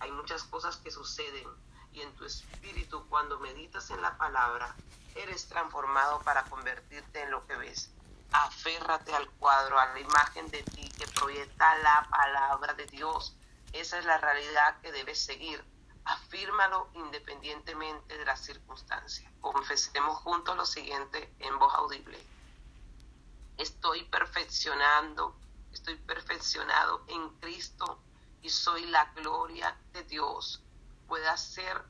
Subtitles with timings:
[0.00, 1.46] hay muchas cosas que suceden
[1.92, 4.74] y en tu espíritu cuando meditas en la palabra,
[5.14, 7.90] eres transformado para convertirte en lo que ves.
[8.32, 13.34] Aférrate al cuadro, a la imagen de ti que proyecta la palabra de Dios.
[13.72, 15.64] Esa es la realidad que debes seguir.
[16.04, 19.30] Afírmalo independientemente de las circunstancias.
[19.40, 22.24] Confesemos juntos lo siguiente en voz audible.
[23.58, 25.36] Estoy perfeccionando,
[25.72, 28.00] estoy perfeccionado en Cristo
[28.42, 30.62] y soy la gloria de Dios.
[31.06, 31.84] Puede hacer,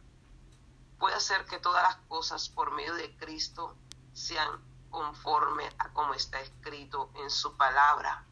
[0.99, 3.77] puede hacer que todas las cosas por medio de Cristo
[4.13, 8.25] sean conforme a como está escrito en su palabra,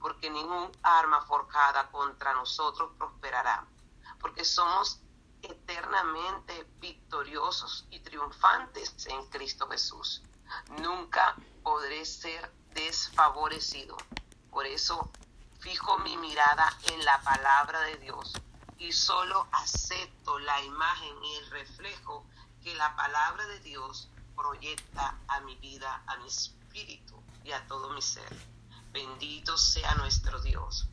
[0.00, 3.66] porque ningún arma forjada contra nosotros prosperará,
[4.20, 5.00] porque somos
[5.42, 10.22] eternamente victoriosos y triunfantes en Cristo Jesús.
[10.80, 13.96] Nunca podré ser desfavorecido.
[14.50, 15.10] Por eso
[15.66, 18.34] fijo mi mirada en la palabra de Dios
[18.78, 22.24] y solo acepto la imagen y el reflejo
[22.62, 27.90] que la palabra de Dios proyecta a mi vida, a mi espíritu y a todo
[27.90, 28.32] mi ser.
[28.92, 30.86] Bendito sea nuestro Dios.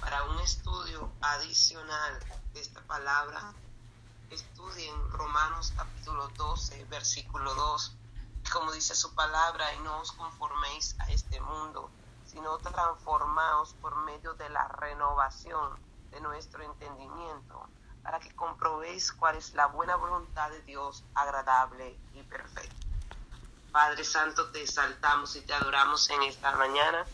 [0.00, 2.20] Para un estudio adicional
[2.54, 3.52] de esta palabra,
[4.30, 7.96] estudien Romanos capítulo 12, versículo 2.
[8.52, 11.90] Como dice su palabra, y no os conforméis a este mundo,
[12.32, 15.78] sino transformaos por medio de la renovación
[16.10, 17.68] de nuestro entendimiento,
[18.02, 22.74] para que comprobéis cuál es la buena voluntad de Dios, agradable y perfecta.
[23.70, 27.06] Padre Santo, te exaltamos y te adoramos en esta mañana.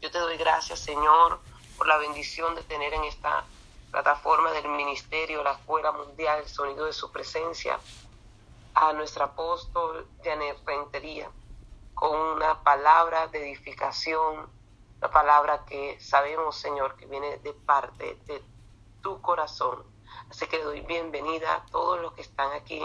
[0.00, 1.40] Yo te doy gracias, Señor,
[1.76, 3.44] por la bendición de tener en esta
[3.90, 7.78] plataforma del ministerio, la Escuela Mundial, el sonido de su presencia,
[8.74, 11.30] a nuestro apóstol Janet Rentería,
[11.94, 14.55] con una palabra de edificación,
[15.06, 18.42] la palabra que sabemos, Señor, que viene de parte de
[19.02, 19.84] tu corazón.
[20.28, 22.82] Así que doy bienvenida a todos los que están aquí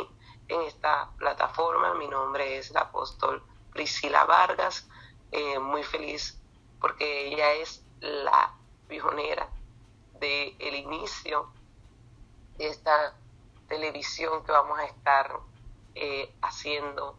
[0.47, 1.95] en esta plataforma.
[1.95, 4.87] Mi nombre es la apóstol Priscila Vargas.
[5.31, 6.39] Eh, muy feliz
[6.80, 8.54] porque ella es la
[8.87, 9.49] pionera
[10.20, 11.52] del el inicio
[12.60, 13.15] de esta
[13.67, 15.39] televisión que vamos a estar
[15.95, 17.17] eh, haciendo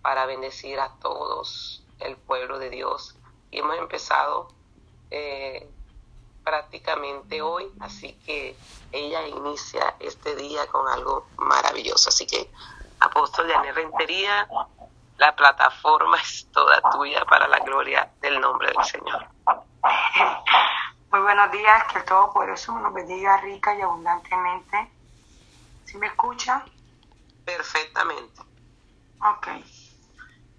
[0.00, 3.18] para bendecir a todos el pueblo de Dios
[3.54, 4.48] y hemos empezado
[5.12, 5.70] eh,
[6.42, 8.56] prácticamente hoy, así que
[8.90, 12.08] ella inicia este día con algo maravilloso.
[12.08, 12.50] Así que,
[12.98, 14.48] Apóstol de Rentería,
[15.18, 19.28] la plataforma es toda tuya para la gloria del nombre del Señor.
[21.12, 24.90] Muy buenos días, que el Todopoderoso nos bendiga rica y abundantemente.
[25.84, 26.64] ¿Sí me escucha?
[27.44, 28.42] Perfectamente.
[29.20, 29.46] Ok.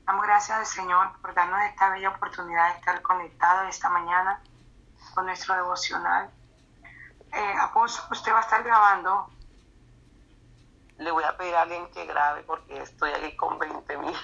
[0.05, 4.39] Damos gracias al Señor por darnos esta bella oportunidad de estar conectados esta mañana
[5.16, 6.29] con nuestro devocional.
[7.33, 9.29] Eh, Apóstol, usted va a estar grabando.
[10.97, 14.16] Le voy a pedir a alguien que grabe porque estoy aquí con 20 mil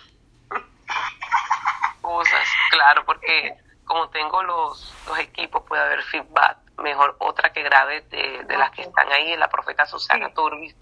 [2.01, 2.47] cosas.
[2.69, 6.57] Claro, porque como tengo los, los equipos, puede haber feedback.
[6.77, 10.33] Mejor otra que grabe de, de las que están ahí, la profeta Susana sí.
[10.33, 10.75] Turbis.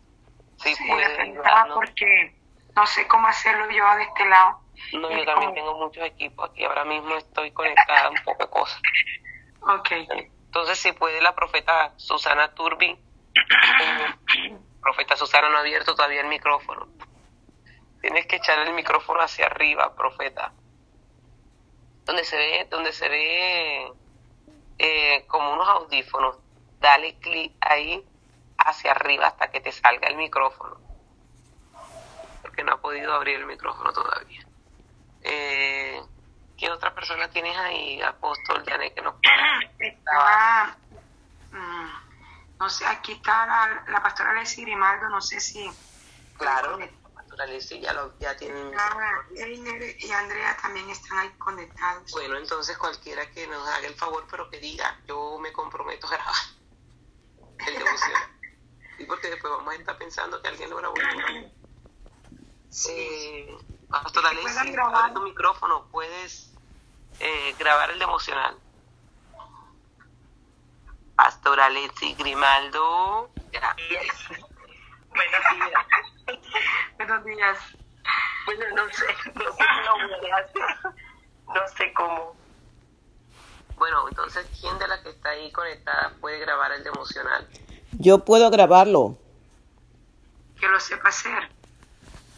[0.57, 1.41] Sí, sí puede.
[1.73, 2.37] porque
[2.75, 4.59] no sé cómo hacerlo yo de este lado.
[4.93, 6.63] No, yo también tengo muchos equipos aquí.
[6.63, 8.81] Ahora mismo estoy conectada a un poco de cosas.
[9.61, 9.91] Ok.
[10.45, 12.97] Entonces, si puede la profeta Susana Turbi.
[14.81, 16.87] profeta Susana no ha abierto todavía el micrófono.
[18.01, 20.53] Tienes que echar el micrófono hacia arriba, profeta.
[22.05, 23.93] Donde se ve, donde se ve
[24.79, 26.37] eh, como unos audífonos.
[26.79, 28.03] Dale clic ahí
[28.57, 30.79] hacia arriba hasta que te salga el micrófono.
[32.41, 34.48] Porque no ha podido abrir el micrófono todavía.
[35.23, 36.01] Eh,
[36.57, 39.15] ¿Qué otra persona tienes ahí, Apóstol Janet, que nos
[39.79, 40.75] Estaba,
[41.51, 45.69] mm, no sé, aquí está la, la pastora Leslie Grimaldo, no sé si...
[46.37, 48.73] Claro, la pastora Leslie ya, lo, ya tienen...
[48.77, 52.11] Ah, y Andrea también están ahí conectados.
[52.11, 56.11] Bueno, entonces cualquiera que nos haga el favor, pero que diga, yo me comprometo a
[56.11, 56.35] grabar
[57.67, 58.21] el devoción.
[58.97, 60.95] y porque después vamos a estar pensando que alguien lo grabó.
[62.69, 62.91] Sí.
[62.91, 63.57] Eh,
[63.89, 66.53] Pastora Leslie, abre tu micrófono, puedes
[67.19, 68.55] eh, grabar el devocional.
[71.15, 73.29] Pastora Leslie Grimaldo.
[73.51, 74.29] Gracias.
[75.09, 76.45] Buenos días.
[76.97, 77.57] Buenos días.
[78.45, 79.05] Bueno, no sé,
[79.35, 82.35] no sé cómo, no sé cómo.
[83.77, 87.47] Bueno, entonces, ¿quién de las que está ahí conectada puede grabar el devocional?
[87.93, 89.17] Yo puedo grabarlo.
[90.59, 91.49] Que lo sepa hacer.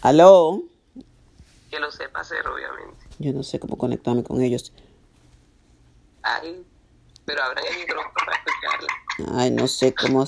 [0.02, 0.62] ¿Aló?
[1.72, 3.08] Que lo sepa hacer, obviamente.
[3.18, 4.74] Yo no sé cómo conectarme con ellos.
[6.22, 6.66] Ay,
[7.24, 9.40] pero abran el micrófono para escucharla.
[9.40, 10.28] Ay, no sé cómo.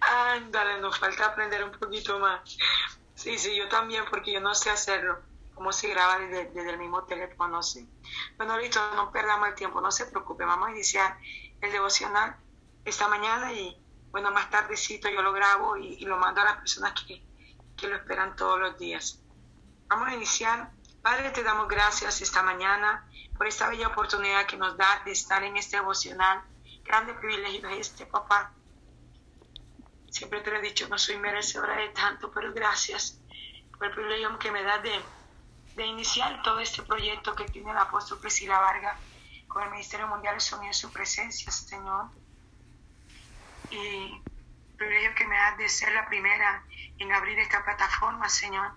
[0.00, 2.40] Ándale, nos falta aprender un poquito más.
[3.14, 5.20] Sí, sí, yo también, porque yo no sé hacerlo.
[5.54, 7.86] Cómo se graba desde, desde el mismo teléfono, no sé.
[8.38, 10.44] Bueno, listo, no perdamos el tiempo, no se preocupe.
[10.44, 11.18] Vamos a iniciar
[11.60, 12.36] el devocional
[12.84, 13.78] esta mañana y,
[14.10, 17.22] bueno, más tardecito yo lo grabo y, y lo mando a las personas que,
[17.76, 19.20] que lo esperan todos los días.
[19.88, 20.70] Vamos a iniciar.
[21.02, 25.42] Padre, te damos gracias esta mañana por esta bella oportunidad que nos da de estar
[25.42, 26.42] en este devocional.
[26.82, 28.52] Grande privilegio es este, papá.
[30.10, 33.18] Siempre te lo he dicho, no soy merecedora de tanto, pero gracias
[33.76, 35.00] por el privilegio que me da de,
[35.74, 38.96] de iniciar todo este proyecto que tiene el apóstol Priscila Vargas
[39.48, 42.06] con el Ministerio Mundial de Sonido en su presencia, Señor.
[43.70, 46.64] Y el privilegio que me da de ser la primera
[46.98, 48.72] en abrir esta plataforma, Señor,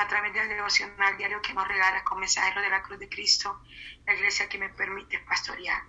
[0.00, 3.60] a través del devocional diario que nos regalas con mensajeros de la cruz de Cristo,
[4.06, 5.82] la iglesia que me permite pastorear.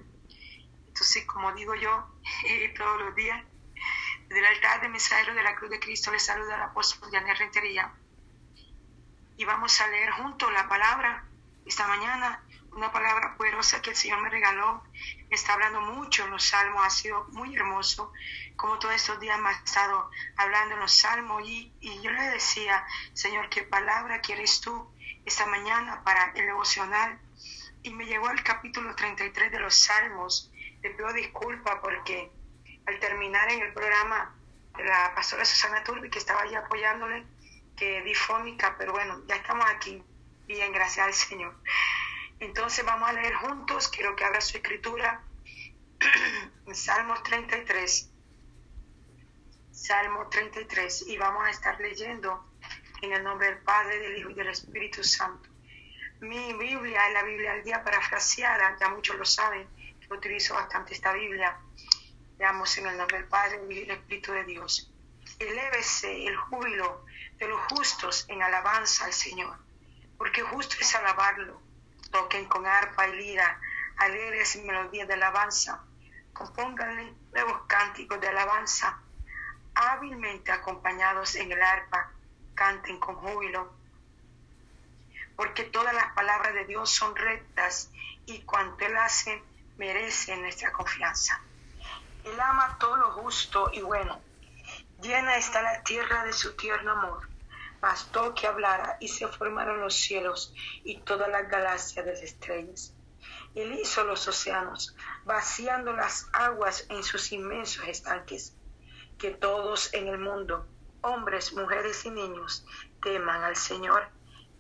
[0.88, 2.12] Entonces, como digo yo
[2.78, 3.42] todos los días,
[4.28, 7.38] desde el altar de mensajeros de la cruz de Cristo les saluda el apóstol Janet
[7.38, 7.94] Rentería.
[9.38, 11.24] Y vamos a leer juntos la palabra
[11.66, 12.44] esta mañana,
[12.74, 14.84] una palabra poderosa que el Señor me regaló.
[15.32, 18.12] Está hablando mucho en los salmos, ha sido muy hermoso,
[18.58, 21.42] como todos estos días me ha estado hablando en los salmos.
[21.48, 24.94] Y, y yo le decía, Señor, ¿qué palabra quieres tú
[25.26, 27.18] esta mañana para el devocional?
[27.82, 30.52] Y me llegó al capítulo 33 de los salmos.
[30.82, 32.30] Le pido disculpas porque
[32.86, 34.36] al terminar en el programa
[34.80, 37.26] la pastora Susana Turbi, que estaba ahí apoyándole,
[37.78, 40.04] que difónica, pero bueno, ya estamos aquí.
[40.46, 41.56] Bien, gracias al Señor.
[42.42, 45.24] Entonces vamos a leer juntos, quiero que abra su escritura,
[46.74, 48.10] Salmos 33.
[49.72, 52.52] Salmo 33, y vamos a estar leyendo
[53.04, 55.52] en el nombre del Padre, del Hijo y del Espíritu Santo.
[56.22, 59.68] Mi Biblia es la Biblia al día parafraseada, ya muchos lo saben,
[60.00, 61.60] que utilizo bastante esta Biblia.
[62.40, 64.92] Leamos en el nombre del Padre, del Hijo y del Espíritu de Dios.
[65.38, 67.06] Elévese el júbilo
[67.38, 69.60] de los justos en alabanza al Señor,
[70.18, 71.62] porque justo es alabarlo.
[72.12, 73.60] Toquen con arpa y lira,
[73.98, 75.84] alegres melodías de alabanza,
[76.34, 79.02] compónganle nuevos cánticos de alabanza,
[79.76, 82.12] hábilmente acompañados en el arpa,
[82.54, 83.74] canten con júbilo,
[85.36, 87.90] porque todas las palabras de Dios son rectas
[88.26, 89.44] y cuanto Él hace
[89.78, 91.42] merece nuestra confianza.
[92.24, 94.22] Él ama todo lo justo y bueno.
[95.02, 97.31] Llena está la tierra de su tierno amor.
[97.82, 102.94] Bastó que hablara y se formaron los cielos y todas las galaxias de las estrellas.
[103.56, 104.96] Él hizo los océanos,
[105.26, 108.56] vaciando las aguas en sus inmensos estanques.
[109.18, 110.68] Que todos en el mundo,
[111.02, 112.66] hombres, mujeres y niños,
[113.02, 114.10] teman al Señor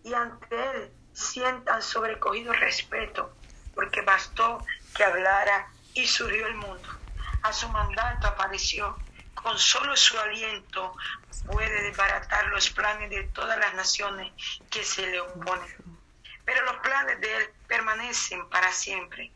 [0.04, 3.36] y ante Él sientan sobrecogido respeto,
[3.74, 4.64] porque bastó
[4.96, 6.90] que hablara y surgió el mundo.
[7.44, 8.98] A su mandato apareció,
[9.42, 10.96] con solo su aliento
[11.46, 14.32] puede desbaratar los planes de todas las naciones
[14.70, 15.76] que se le oponen.
[16.46, 19.32] Pero los planes de Él permanecen para siempre.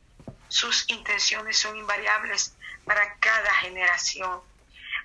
[0.47, 2.55] Sus intenciones son invariables
[2.85, 4.41] para cada generación.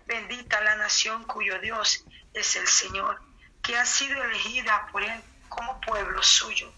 [0.07, 2.05] Bendita la nación cuyo Dios
[2.35, 3.21] es el Señor,
[3.63, 6.73] que ha sido elegida por Él como pueblo suyo.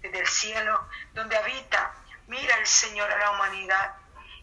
[0.00, 1.94] Desde el cielo, donde habita,
[2.28, 3.94] mira el Señor a la humanidad.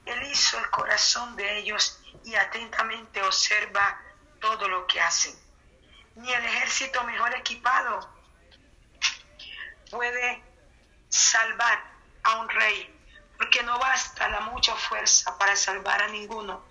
[0.05, 4.01] Él hizo el corazón de ellos y atentamente observa
[4.39, 5.35] todo lo que hacen.
[6.15, 8.09] Ni el ejército mejor equipado
[9.91, 10.43] puede
[11.09, 11.83] salvar
[12.23, 12.93] a un rey,
[13.37, 16.65] porque no basta la mucha fuerza para salvar a ninguno.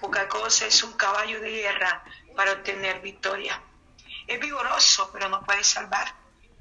[0.00, 2.04] Poca cosa es un caballo de guerra
[2.36, 3.60] para obtener victoria.
[4.26, 6.14] Es vigoroso, pero no puede salvar.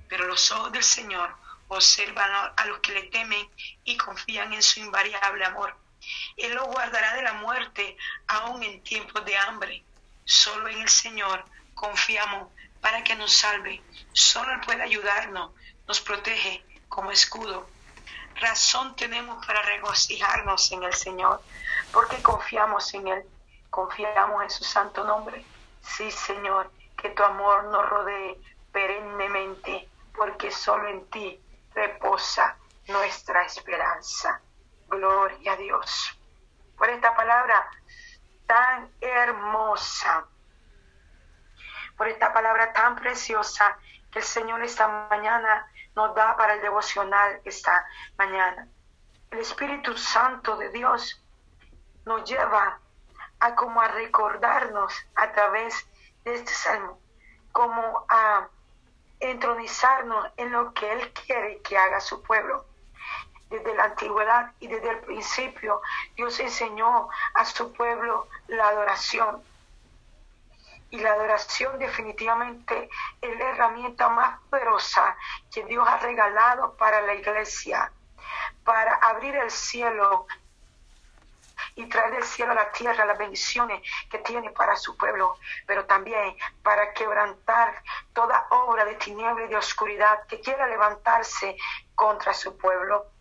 [0.10, 1.36] Pero los ojos del Señor
[1.68, 3.50] observan a los que le temen
[3.84, 5.83] y confían en su invariable amor.
[6.38, 9.84] Él lo guardará de la muerte aún en tiempos de hambre.
[10.26, 11.44] Solo en el Señor
[11.74, 13.82] confiamos para que nos salve.
[14.12, 15.52] Solo Él puede ayudarnos,
[15.88, 17.68] nos protege como escudo.
[18.36, 21.42] Razón tenemos para regocijarnos en el Señor,
[21.92, 23.24] porque confiamos en Él,
[23.70, 25.46] confiamos en su santo nombre.
[25.82, 28.38] Sí, Señor, que tu amor nos rodee
[28.72, 31.40] perennemente, porque solo en ti
[31.74, 32.58] reposa
[32.88, 34.42] nuestra esperanza.
[34.88, 36.20] Gloria a Dios.
[36.78, 37.70] Por esta palabra
[38.46, 40.26] tan hermosa,
[41.98, 43.78] por esta palabra tan preciosa
[44.12, 47.86] que el Señor esta mañana nos da para el devocional esta
[48.18, 48.68] mañana.
[49.32, 51.24] El Espíritu Santo de Dios
[52.06, 52.80] nos lleva
[53.40, 55.88] a como a recordarnos a través
[56.24, 57.00] de este salmo,
[57.52, 58.48] como a
[59.20, 62.66] entronizarnos en lo que Él quiere que haga su pueblo.
[63.54, 65.80] Desde la antigüedad y desde el principio,
[66.16, 69.44] Dios enseñó a su pueblo la adoración.
[70.90, 72.90] Y la adoración definitivamente
[73.22, 75.16] es la herramienta más poderosa
[75.54, 77.92] que Dios ha regalado para la iglesia,
[78.64, 80.26] para abrir el cielo
[81.76, 85.86] y traer del cielo a la tierra las bendiciones que tiene para su pueblo, pero
[85.86, 87.84] también para quebrantar
[88.14, 91.56] toda obra de tiniebla y de oscuridad que quiera levantarse
[91.94, 93.13] contra su pueblo.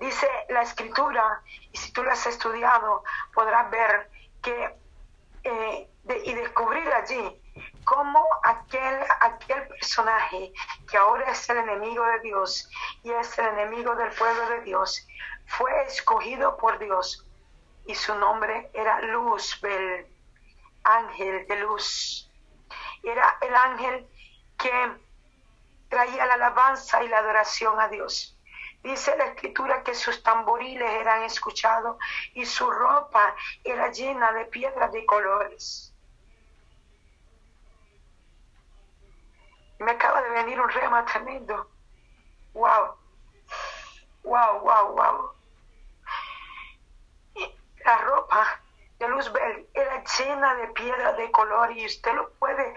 [0.00, 1.42] Dice la escritura,
[1.72, 3.02] y si tú lo has estudiado,
[3.34, 4.10] podrás ver
[4.42, 4.74] que
[5.44, 5.88] eh,
[6.24, 7.42] y descubrir allí
[7.84, 10.52] cómo aquel, aquel personaje
[10.90, 12.68] que ahora es el enemigo de Dios
[13.02, 15.06] y es el enemigo del pueblo de Dios,
[15.46, 17.26] fue escogido por Dios
[17.86, 20.06] y su nombre era Luzbel,
[20.84, 22.30] ángel de luz.
[23.02, 24.06] Era el ángel
[24.58, 24.92] que
[25.88, 28.37] traía la alabanza y la adoración a Dios.
[28.88, 31.98] Dice la escritura que sus tamboriles eran escuchados
[32.32, 35.94] y su ropa era llena de piedras de colores.
[39.78, 41.68] Me acaba de venir un rema tremendo.
[42.54, 42.96] Wow.
[44.22, 45.38] Wow, wow, wow
[47.84, 48.60] la ropa
[48.98, 52.74] de Luzbel era llena de piedra de color y usted lo puede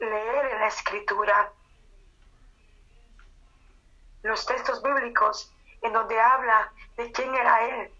[0.00, 1.52] leer en la escritura.
[4.24, 7.94] Los textos bíblicos en donde habla de quién era él.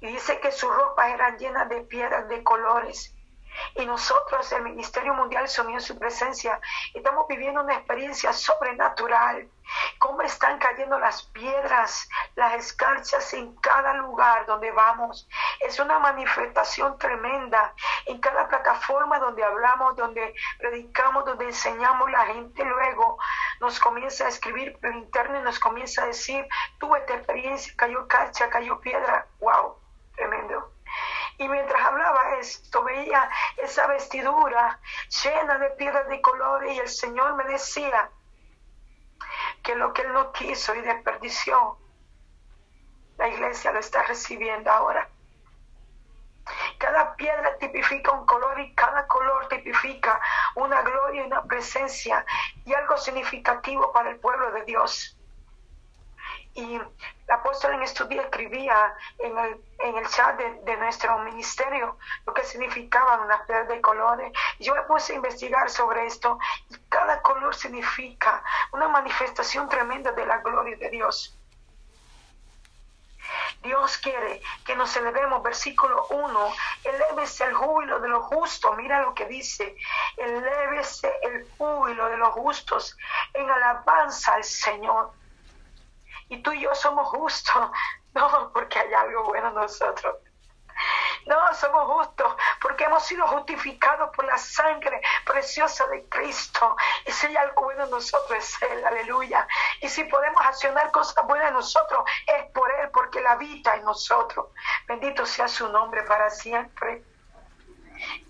[0.00, 3.14] Y dice que su ropa era llena de piedras de colores
[3.74, 6.60] y nosotros, el Ministerio Mundial Sonido su presencia,
[6.94, 9.48] estamos viviendo una experiencia sobrenatural.
[9.98, 15.28] Cómo están cayendo las piedras, las escarchas en cada lugar donde vamos.
[15.60, 17.72] Es una manifestación tremenda.
[18.06, 23.18] En cada plataforma donde hablamos, donde predicamos, donde enseñamos, la gente luego
[23.60, 26.46] nos comienza a escribir por interno y nos comienza a decir,
[26.78, 29.26] tuve esta experiencia, cayó escarcha, cayó piedra.
[29.40, 29.76] ¡Wow!
[30.16, 30.71] Tremendo.
[31.42, 34.78] Y mientras hablaba esto, veía esa vestidura
[35.24, 38.10] llena de piedras de colores y el Señor me decía
[39.64, 41.78] que lo que Él no quiso y desperdició,
[43.18, 45.08] la iglesia lo está recibiendo ahora.
[46.78, 50.20] Cada piedra tipifica un color y cada color tipifica
[50.54, 52.24] una gloria una presencia
[52.64, 55.18] y algo significativo para el pueblo de Dios.
[56.54, 56.78] Y
[57.28, 62.34] la apóstol en estos días escribía en el, en el chat de, nuestro ministerio lo
[62.34, 64.32] que significaban unas piedras de colores.
[64.58, 68.42] Yo me puse a investigar sobre esto y cada color significa
[68.72, 71.38] una manifestación tremenda de la gloria de Dios.
[73.62, 76.52] Dios quiere que nos elevemos, versículo 1,
[76.84, 79.76] elévese el júbilo de los justos, mira lo que dice,
[80.16, 82.96] elévese el júbilo de los justos
[83.32, 85.12] en alabanza al Señor
[86.32, 87.70] y tú y yo somos justos,
[88.14, 90.16] no porque hay algo bueno en nosotros.
[91.26, 96.74] No, somos justos porque hemos sido justificados por la sangre preciosa de Cristo.
[97.06, 99.46] Y si hay algo bueno en nosotros es Él, aleluya.
[99.82, 103.84] Y si podemos accionar cosas buenas en nosotros es por Él, porque Él habita en
[103.84, 104.46] nosotros.
[104.88, 107.04] Bendito sea su nombre para siempre.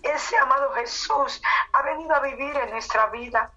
[0.03, 1.41] Ese amado Jesús
[1.71, 3.49] ha venido a vivir en nuestra vida.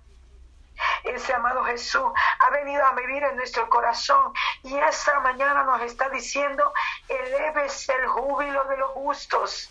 [1.04, 6.09] Ese amado Jesús ha venido a vivir en nuestro corazón y esta mañana nos está
[6.09, 6.73] diciendo,
[7.09, 9.71] eleves el júbilo de los justos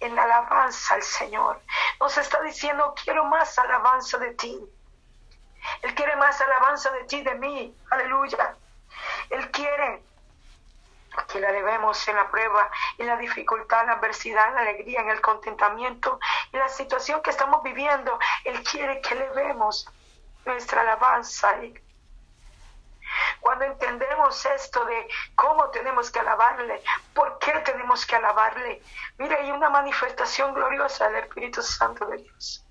[0.00, 1.60] en alabanza al Señor.
[2.00, 4.58] Nos está diciendo, quiero más alabanza de ti.
[5.82, 7.76] Él quiere más alabanza de ti, de mí.
[7.90, 8.56] Aleluya.
[9.30, 10.02] Él quiere
[11.24, 15.00] que la debemos en la prueba, en la dificultad, en la adversidad, en la alegría,
[15.00, 16.18] en el contentamiento,
[16.52, 18.18] en la situación que estamos viviendo.
[18.44, 19.88] Él quiere que le vemos
[20.44, 21.56] nuestra alabanza.
[23.40, 26.82] Cuando entendemos esto de cómo tenemos que alabarle,
[27.14, 28.82] por qué tenemos que alabarle,
[29.18, 32.64] mire, hay una manifestación gloriosa del Espíritu Santo de Dios.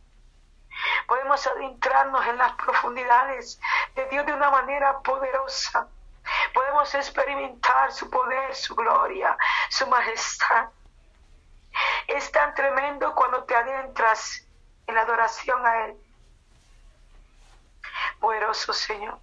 [1.07, 3.59] Podemos adentrarnos en las profundidades
[3.95, 5.87] de Dios de una manera poderosa
[6.53, 9.37] podemos experimentar su poder, su gloria,
[9.69, 10.69] su majestad.
[12.07, 14.45] Es tan tremendo cuando te adentras
[14.87, 15.97] en la adoración a Él.
[18.19, 19.19] Poderoso Señor,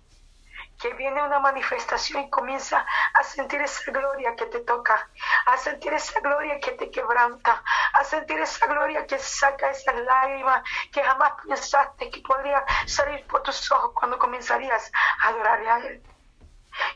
[0.81, 5.09] que viene una manifestación y comienza a sentir esa gloria que te toca,
[5.47, 7.63] a sentir esa gloria que te quebranta,
[7.93, 10.63] a sentir esa gloria que saca esas lágrimas
[10.93, 14.91] que jamás pensaste que podría salir por tus ojos cuando comenzarías
[15.23, 16.12] a adorarle a Él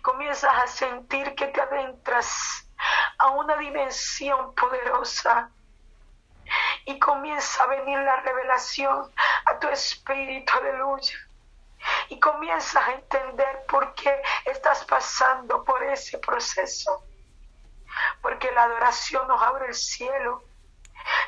[0.02, 2.68] comienzas a sentir que te adentras
[3.18, 5.50] a una dimensión poderosa
[6.84, 9.12] y comienza a venir la revelación
[9.46, 11.18] a tu espíritu, aleluya.
[12.08, 17.04] Y comienzas a entender por qué estás pasando por ese proceso.
[18.22, 20.42] Porque la adoración nos abre el cielo.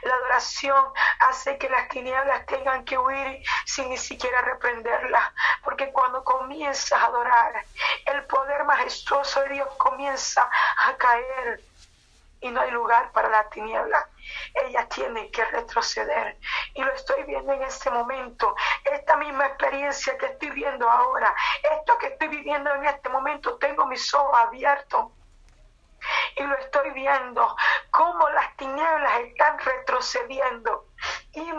[0.08, 5.32] La adoración hace que las tinieblas tengan que huir sin ni siquiera reprenderlas.
[5.62, 7.52] Porque cuando comienzas a adorar,
[8.06, 10.48] el poder majestuoso de Dios comienza
[10.86, 11.60] a caer
[12.40, 14.08] y no hay lugar para la tiniebla.
[14.54, 16.38] Ella tiene que retroceder.
[16.72, 18.56] Y lo estoy viendo en este momento.
[18.84, 21.34] Esta misma experiencia que estoy viendo ahora,
[21.76, 25.17] esto que estoy viviendo en este momento, tengo mis ojos abiertos.
[26.38, 27.56] Y lo estoy viendo,
[27.90, 30.86] cómo las tinieblas están retrocediendo.
[31.32, 31.52] Y.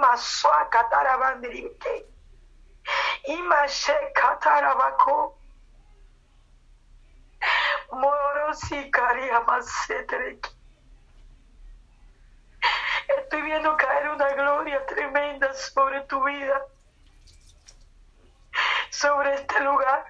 [13.18, 16.62] Estoy viendo caer una gloria tremenda sobre tu vida,
[18.90, 20.06] sobre este lugar.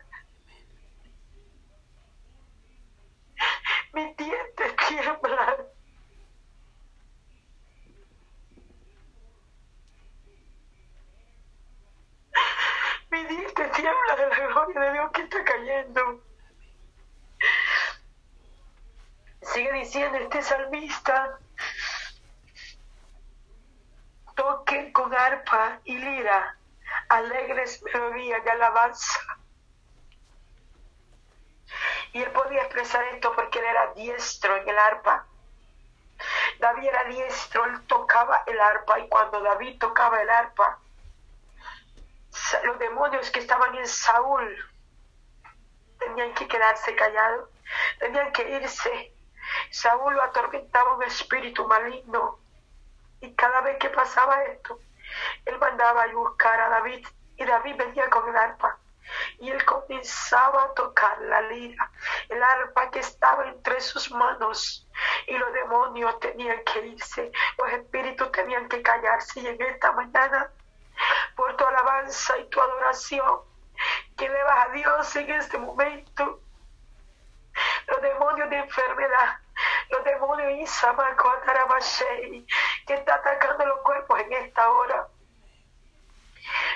[3.93, 5.55] Mis dientes tiemblan.
[13.11, 16.23] Mi dientes tiembla de la gloria de Dios que está cayendo.
[19.41, 21.39] Sigue diciendo este salmista
[24.35, 26.55] toquen con arpa y lira
[27.09, 29.19] alegres melodías de alabanza.
[32.13, 35.25] Y él podía expresar esto porque él era diestro en el arpa.
[36.59, 40.79] David era diestro, él tocaba el arpa y cuando David tocaba el arpa,
[42.63, 44.57] los demonios que estaban en Saúl
[45.99, 47.49] tenían que quedarse callados,
[47.99, 49.13] tenían que irse.
[49.71, 52.39] Saúl lo atormentaba un espíritu maligno
[53.21, 54.79] y cada vez que pasaba esto,
[55.45, 57.05] él mandaba a buscar a David
[57.37, 58.78] y David venía con el arpa.
[59.39, 61.91] Y él comenzaba a tocar la lira,
[62.29, 64.87] el arpa que estaba entre sus manos.
[65.27, 69.39] Y los demonios tenían que irse, los espíritus tenían que callarse.
[69.41, 70.51] Y en esta mañana,
[71.35, 73.41] por tu alabanza y tu adoración,
[74.17, 76.41] que le vas a Dios en este momento,
[77.87, 79.37] los demonios de enfermedad,
[79.89, 80.39] los demonios
[82.85, 85.07] que está atacando los cuerpos en esta hora.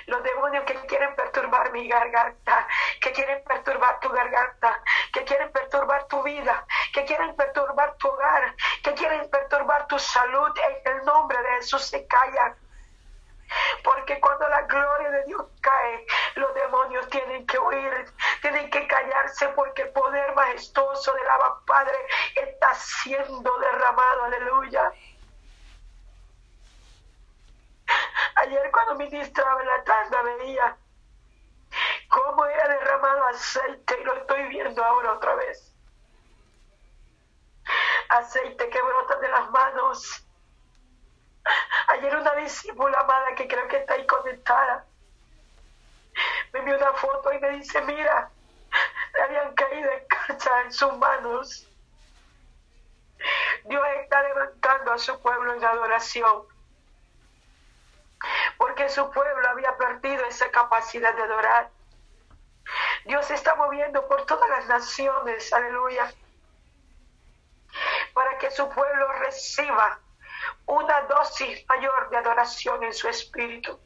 [0.07, 2.67] Los demonios que quieren perturbar mi garganta,
[3.01, 8.55] que quieren perturbar tu garganta, que quieren perturbar tu vida, que quieren perturbar tu hogar,
[8.83, 12.55] que quieren perturbar tu salud, en el nombre de Jesús se callan.
[13.83, 18.05] Porque cuando la gloria de Dios cae, los demonios tienen que huir,
[18.41, 21.97] tienen que callarse porque el poder majestuoso del Abba Padre
[22.35, 24.23] está siendo derramado.
[24.23, 24.91] Aleluya.
[28.53, 30.77] Ayer cuando ministraba en la tanda veía
[32.07, 35.73] cómo era derramado aceite y lo estoy viendo ahora otra vez.
[38.09, 40.23] Aceite que brota de las manos
[41.87, 44.85] Ayer una discípula amada que creo que está ahí conectada
[46.51, 48.29] me envió una foto y me dice, mira,
[49.15, 51.67] le habían caído escarcha en sus manos.
[53.65, 56.52] Dios está levantando a su pueblo en adoración.
[58.57, 61.69] Porque su pueblo había perdido esa capacidad de adorar.
[63.05, 66.13] Dios está moviendo por todas las naciones, aleluya,
[68.13, 69.99] para que su pueblo reciba
[70.65, 73.79] una dosis mayor de adoración en su espíritu.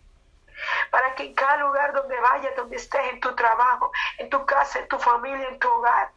[0.92, 4.80] Para que en cada lugar donde vayas, donde estés, en tu trabajo, en tu casa,
[4.80, 6.12] en tu familia, en tu hogar,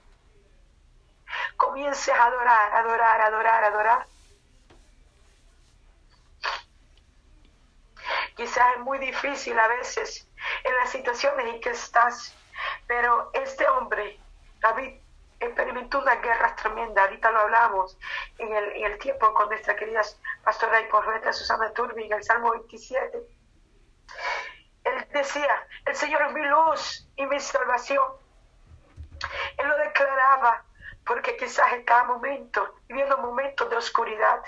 [1.56, 4.06] comiences a adorar, adorar, adorar, adorar.
[8.36, 10.28] Quizás es muy difícil a veces
[10.64, 12.36] en las situaciones en que estás,
[12.86, 14.18] pero este hombre,
[14.60, 15.00] David,
[15.40, 17.98] experimentó una guerra tremenda, ahorita lo hablamos
[18.38, 20.02] en el, en el tiempo con nuestra querida
[20.44, 23.18] pastora y profeta Susana Turbi en el Salmo 27.
[24.84, 28.04] Él decía, el Señor es mi luz y mi salvación.
[29.58, 30.64] Él lo declaraba
[31.06, 34.42] porque quizás en cada momento, viviendo momentos de oscuridad.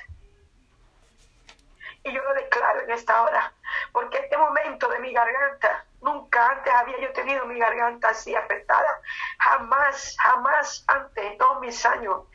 [2.04, 3.52] Y yo lo declaro en esta hora,
[3.92, 9.00] porque este momento de mi garganta Nunca antes había yo tenido mi garganta así afectada.
[9.38, 12.26] Jamás, jamás antes, en todos mis años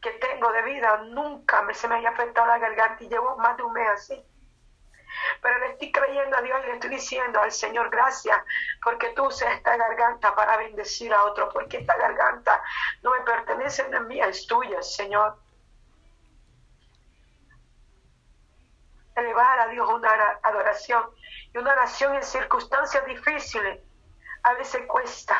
[0.00, 3.56] que tengo de vida, nunca me, se me había afectado la garganta y llevo más
[3.56, 4.26] de un mes así.
[5.40, 8.42] Pero le estoy creyendo a Dios y le estoy diciendo al Señor, gracias,
[8.82, 12.60] porque tú usas esta garganta para bendecir a otro, porque esta garganta
[13.02, 15.36] no me pertenece, no es mía, es tuya, Señor.
[19.14, 20.10] Elevar a Dios una
[20.42, 21.04] adoración
[21.52, 23.80] y una oración en circunstancias difíciles
[24.44, 25.36] a veces cuesta,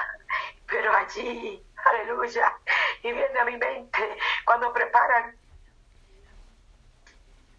[0.66, 2.54] pero allí, aleluya,
[3.02, 5.36] y viene a mi mente cuando preparan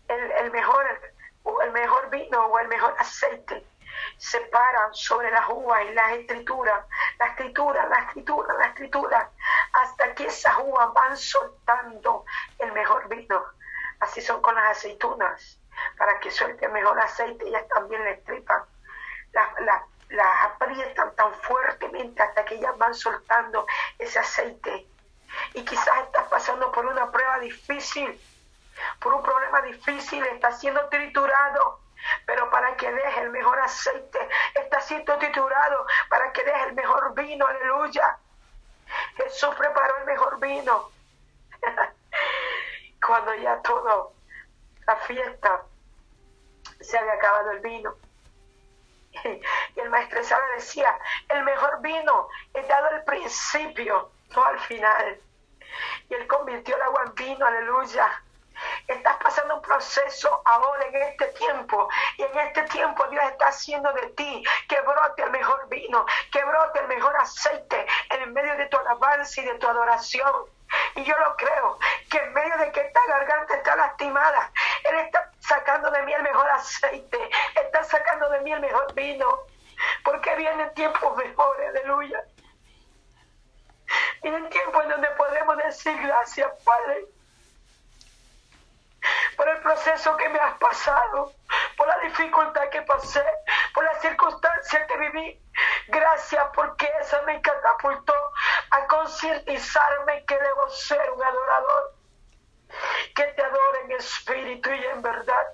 [0.08, 3.66] el, mejor vino o el mejor aceite
[4.18, 6.86] se paran sobre las uvas y las escrituras,
[7.20, 9.30] la escritura, la escritura, la escritura,
[9.74, 12.26] hasta que esas uvas van soltando
[12.60, 13.44] el mejor vino.
[14.00, 15.60] Así son con las aceitunas,
[15.98, 18.64] para que suelte el mejor aceite, ellas también le tripan,
[19.32, 23.66] las la, aprietan tan fuertemente hasta que ellas van soltando
[23.98, 24.88] ese aceite.
[25.54, 28.22] Y quizás estás pasando por una prueba difícil,
[29.00, 31.84] por un problema difícil, está siendo triturado
[32.26, 37.14] pero para que deje el mejor aceite, está siendo triturado para que deje el mejor
[37.16, 38.18] vino, aleluya.
[39.18, 40.90] Jesús preparó el mejor vino.
[43.06, 44.14] Cuando ya todo,
[44.88, 45.64] la fiesta,
[46.80, 47.96] se había acabado el vino.
[49.76, 50.98] Y el maestro Sala decía,
[51.30, 55.20] el mejor vino es dado al principio, no al final.
[56.10, 58.22] Y él convirtió el agua en vino, aleluya.
[58.88, 61.88] Estás pasando un proceso ahora en este tiempo.
[62.18, 66.44] Y en este tiempo Dios está haciendo de ti que brote el mejor vino, que
[66.44, 70.34] brote el mejor aceite en medio de tu alabanza y de tu adoración.
[70.96, 74.52] Y yo lo creo, que en medio de que esta garganta está lastimada,
[74.84, 79.40] Él está sacando de mí el mejor aceite, está sacando de mí el mejor vino,
[80.04, 82.24] porque vienen tiempos mejores, aleluya.
[84.22, 87.06] Vienen tiempos en donde podemos decir gracias, Padre
[89.36, 91.34] por el proceso que me has pasado,
[91.78, 93.24] por la dificultad que pasé,
[93.74, 95.40] por las circunstancias que viví.
[95.88, 98.14] Gracias porque eso me catapultó
[98.74, 101.94] a concientizarme que debo ser un adorador,
[103.16, 105.48] que te adore en espíritu y en verdad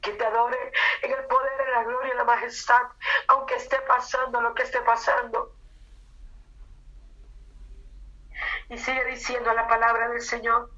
[0.00, 2.82] que te adore en el poder, en la gloria, en la majestad,
[3.26, 5.52] aunque esté pasando lo que esté pasando.
[8.68, 10.70] Y sigue diciendo la palabra del Señor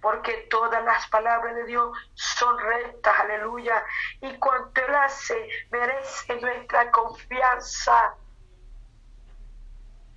[0.00, 3.84] porque todas las palabras de Dios son rectas, aleluya.
[4.20, 8.16] Y cuanto Él hace, merece nuestra confianza.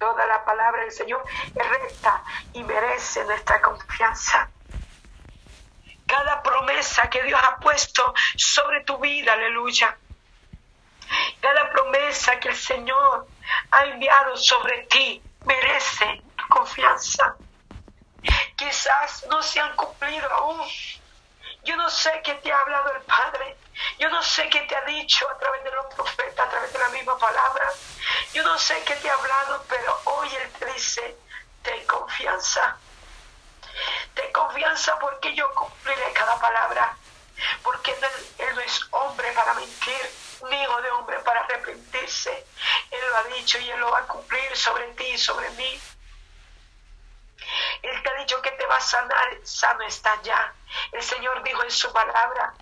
[0.04, 1.24] Toda la palabra del Señor
[1.56, 4.50] es recta y merece nuestra confianza.
[6.06, 9.98] Cada promesa que Dios ha puesto sobre tu vida, aleluya.
[11.40, 13.28] Cada promesa que el Señor
[13.72, 17.38] ha enviado sobre ti merece confianza
[18.58, 20.68] quizás no se han cumplido aún.
[21.64, 23.58] Yo no sé qué te ha hablado el Padre.
[24.00, 26.80] Yo no sé qué te ha dicho a través de los profetas, a través de
[26.80, 27.72] la misma palabra.
[28.34, 31.18] Yo no sé qué te ha hablado, pero hoy Él te dice,
[31.64, 32.78] ten confianza.
[34.14, 36.96] Ten confianza porque yo cumpliré cada palabra.
[37.64, 37.92] Porque
[38.38, 40.12] él, no es hombre para mentir,
[40.50, 42.46] ni hijo de hombre para arrepentirse.
[42.92, 45.82] Él lo ha dicho y Él lo va a cumplir sobre ti y sobre mí.
[47.82, 50.54] Él te ha dicho que te va a sanar, sano está ya.
[50.92, 52.54] El Señor dijo en su palabra,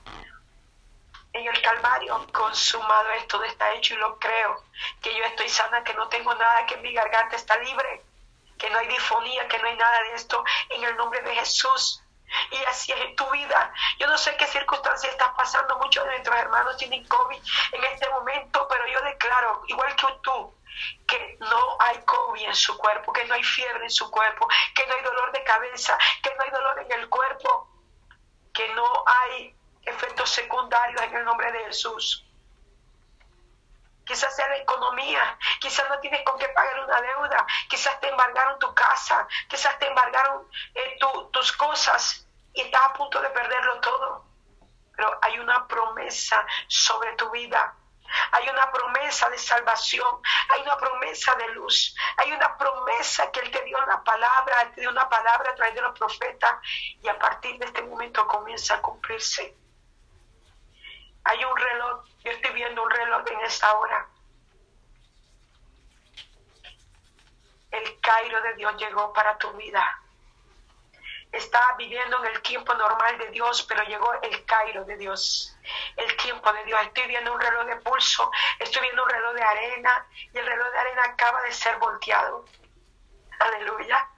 [1.34, 4.64] en el Calvario, consumado esto está hecho y lo creo,
[5.02, 8.04] que yo estoy sana, que no tengo nada, que mi garganta está libre,
[8.58, 12.04] que no hay difonía, que no hay nada de esto, en el nombre de Jesús.
[12.52, 13.74] Y así es en tu vida.
[14.00, 15.78] Yo no sé qué circunstancias estás pasando.
[15.80, 17.42] Muchos de nuestros hermanos tienen COVID
[17.74, 20.56] en este momento, pero yo declaro, igual que tú,
[21.08, 24.88] que no hay COVID en su cuerpo, que no hay fiebre en su cuerpo, que
[24.88, 27.68] no hay dolor de cabeza, que no hay dolor en el cuerpo,
[28.54, 32.26] que no hay efectos secundarios en el nombre de Jesús.
[34.06, 38.60] Quizás sea la economía, quizás no tienes con qué pagar una deuda, quizás te embargaron
[38.60, 40.98] tu casa, quizás te embargaron eh,
[41.32, 44.26] tus cosas y estás a punto de perderlo todo.
[44.96, 47.76] Pero hay una promesa sobre tu vida
[48.32, 53.52] hay una promesa de salvación, hay una promesa de luz, hay una promesa que Él
[53.52, 56.56] te dio una palabra, Él te dio una palabra a través de los profetas
[57.02, 59.56] y a partir de este momento comienza a cumplirse.
[61.24, 64.08] Hay un reloj, yo estoy viendo un reloj en esta hora.
[67.72, 70.02] El Cairo de Dios llegó para tu vida
[71.32, 75.56] estaba viviendo en el tiempo normal de Dios, pero llegó el Cairo de Dios,
[75.96, 76.82] el tiempo de Dios.
[76.82, 78.30] Estoy viendo un reloj de pulso,
[78.60, 82.46] estoy viendo un reloj de arena y el reloj de arena acaba de ser volteado.
[83.40, 84.11] Aleluya.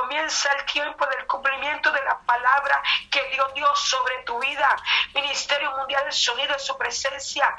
[0.00, 4.74] Comienza el tiempo del cumplimiento de la palabra que dio Dios sobre tu vida.
[5.12, 7.54] Ministerio Mundial del Sonido de su presencia.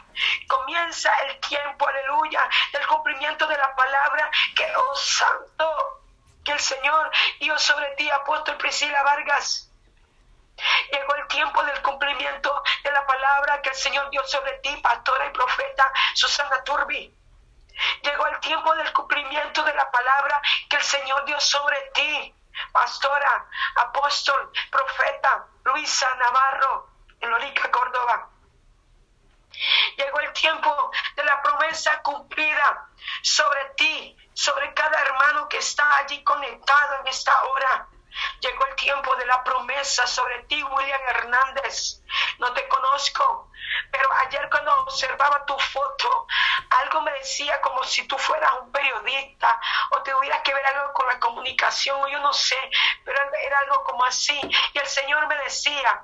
[0.48, 6.02] Comienza el tiempo, aleluya, del cumplimiento de la palabra que, oh santo,
[6.44, 9.70] que el Señor dio sobre ti, apóstol Priscila Vargas.
[10.92, 15.28] Llegó el tiempo del cumplimiento de la palabra que el Señor dio sobre ti, pastora
[15.28, 17.14] y profeta Susana Turbi.
[18.02, 22.36] Llegó el tiempo del cumplimiento de la palabra que el Señor dio sobre ti,
[22.72, 26.90] pastora, apóstol, profeta Luisa Navarro.
[27.20, 28.30] en Lorica, Córdoba.
[29.96, 32.90] Llegó el tiempo de la promesa cumplida
[33.22, 37.88] sobre ti, sobre cada hermano que está allí conectado en esta hora.
[38.42, 42.02] Llegó el tiempo de la promesa sobre ti, William Hernández.
[42.40, 43.52] No te conozco,
[43.92, 46.28] pero ayer cuando observaba tu foto,
[46.82, 49.60] algo me decía como si tú fueras un periodista
[49.92, 52.58] o tuvieras que ver algo con la comunicación, o yo no sé,
[53.04, 54.40] pero era algo como así.
[54.74, 56.04] Y el Señor me decía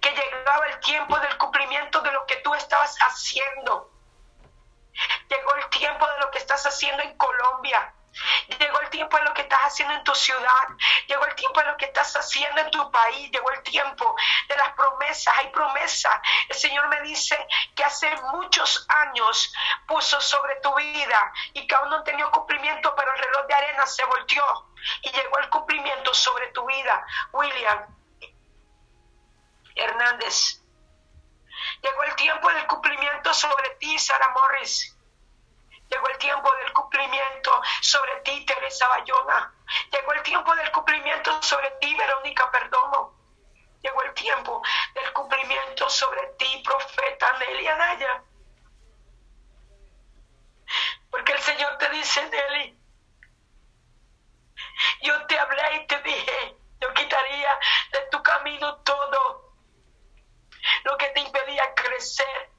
[0.00, 3.90] que llegaba el tiempo del cumplimiento de lo que tú estabas haciendo.
[5.28, 7.94] Llegó el tiempo de lo que estás haciendo en Colombia.
[8.60, 10.68] Llegó el tiempo de lo que estás haciendo en tu ciudad.
[11.06, 13.30] Llegó el tiempo de lo que estás haciendo en tu país.
[13.30, 14.14] Llegó el tiempo
[14.48, 15.34] de las promesas.
[15.38, 16.20] Hay promesas.
[16.46, 17.38] El Señor me dice
[17.74, 19.50] que hace muchos años
[19.86, 23.86] puso sobre tu vida y que aún no tenía cumplimiento, pero el reloj de arena
[23.86, 27.06] se volteó y llegó el cumplimiento sobre tu vida.
[27.32, 27.86] William
[29.74, 30.60] Hernández.
[31.82, 34.99] Llegó el tiempo del cumplimiento sobre ti, Sara Morris.
[35.90, 39.52] Llegó el tiempo del cumplimiento sobre ti, Teresa Bayona.
[39.92, 43.18] Llegó el tiempo del cumplimiento sobre ti, Verónica Perdomo.
[43.82, 44.62] Llegó el tiempo
[44.94, 48.22] del cumplimiento sobre ti, profeta Nelly Anaya.
[51.10, 52.78] Porque el Señor te dice, Nelly,
[55.02, 57.58] yo te hablé y te dije, yo quitaría
[57.92, 59.54] de tu camino todo
[60.84, 62.50] lo que te impedía crecer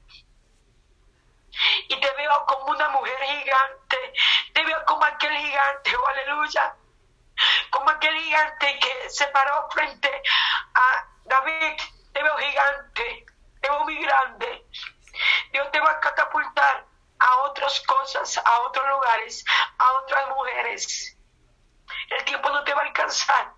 [1.88, 4.12] y te veo como una mujer gigante,
[4.52, 6.76] te veo como aquel gigante, oh aleluya,
[7.70, 10.22] como aquel gigante que se paró frente
[10.74, 11.80] a David,
[12.12, 13.26] te veo gigante,
[13.60, 14.66] te veo muy grande.
[15.52, 16.86] Dios te va a catapultar
[17.18, 19.44] a otras cosas, a otros lugares,
[19.78, 21.16] a otras mujeres.
[22.10, 23.52] El tiempo no te va a alcanzar.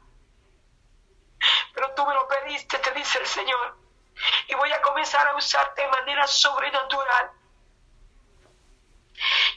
[1.74, 3.78] Pero tú me lo pediste, te dice el Señor.
[4.48, 7.32] Y voy a comenzar a usarte de manera sobrenatural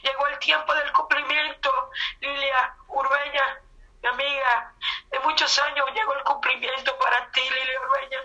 [0.02, 3.60] Llegó el tiempo del cumplimiento, Lilia Urbeña,
[4.02, 4.74] mi amiga
[5.10, 8.20] de muchos años, llegó el cumplimiento para ti, Lilia Urbeña.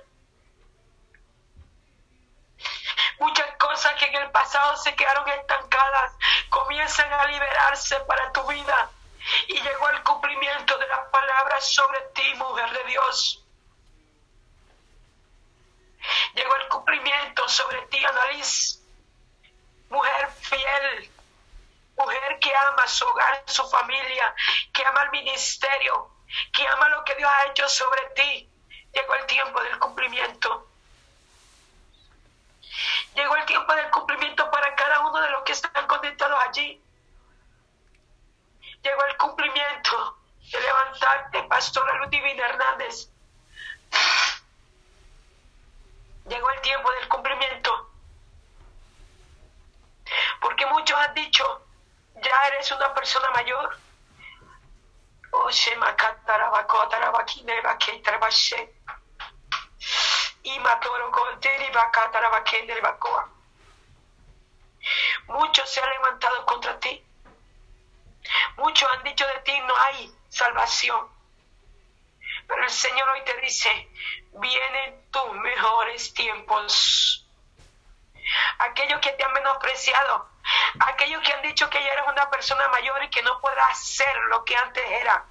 [3.20, 6.14] Muchas cosas que en el pasado se quedaron estancadas
[6.50, 8.90] comienzan a liberarse para tu vida.
[9.48, 13.44] Y llegó el cumplimiento de las palabras sobre ti, mujer de Dios.
[16.36, 18.80] Llegó el cumplimiento sobre ti, Annalise,
[19.90, 21.13] mujer fiel,
[22.04, 24.36] mujer que ama su hogar, su familia,
[24.74, 26.12] que ama el ministerio,
[26.52, 28.50] que ama lo que Dios ha hecho sobre ti.
[28.94, 30.68] Llegó el tiempo del cumplimiento.
[33.16, 36.82] Llegó el tiempo del cumplimiento para cada uno de los que están conectados allí.
[38.84, 40.18] Llegó el cumplimiento
[40.52, 43.10] de levantarte, Pastora Ludivina Hernández.
[46.28, 47.90] Llegó el tiempo del cumplimiento.
[50.42, 51.66] Porque muchos han dicho,
[52.24, 53.78] ya eres una persona mayor.
[65.28, 67.04] Muchos se han levantado contra ti.
[68.58, 71.08] Muchos han dicho de ti no hay salvación.
[72.48, 73.90] Pero el Señor hoy te dice,
[74.34, 77.26] vienen tus mejores tiempos.
[78.60, 80.30] Aquellos que te han menospreciado,
[80.80, 84.16] aquellos que han dicho que ya eres una persona mayor y que no podrás ser
[84.30, 85.26] lo que antes era,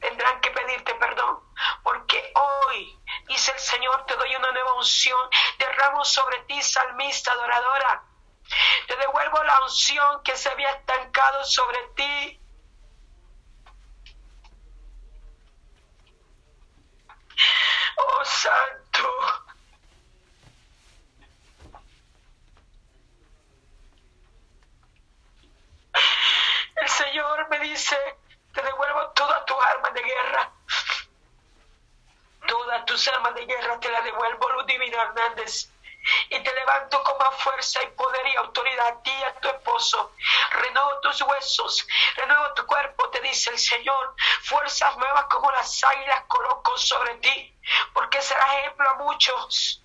[0.00, 1.40] tendrán que pedirte perdón,
[1.82, 5.18] porque hoy, dice el Señor, te doy una nueva unción,
[5.58, 8.02] derramo sobre ti, salmista, adoradora,
[8.86, 12.40] te devuelvo la unción que se había estancado sobre ti.
[17.98, 19.45] Oh Santo,
[26.76, 27.96] El Señor me dice,
[28.52, 30.50] te devuelvo todas tus armas de guerra.
[32.46, 35.70] Todas tus armas de guerra te las devuelvo, Luz Divina Hernández.
[36.30, 39.48] Y te levanto con más fuerza y poder y autoridad a ti y a tu
[39.48, 40.12] esposo.
[40.50, 44.14] Renuevo tus huesos, renuevo tu cuerpo, te dice el Señor.
[44.42, 47.58] Fuerzas nuevas como las águilas coloco sobre ti,
[47.92, 49.82] porque serás ejemplo a muchos.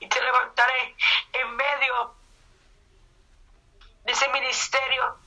[0.00, 0.96] Y te levantaré
[1.32, 2.14] en medio
[4.04, 5.18] de ese ministerio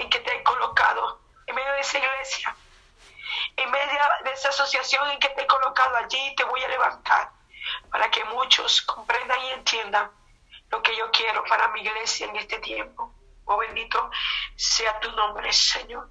[0.00, 2.56] en que te he colocado, en medio de esa iglesia,
[3.56, 7.30] en medio de esa asociación en que te he colocado allí, te voy a levantar
[7.90, 10.10] para que muchos comprendan y entiendan
[10.70, 13.14] lo que yo quiero para mi iglesia en este tiempo.
[13.44, 14.10] Oh bendito
[14.56, 16.08] sea tu nombre, Señor.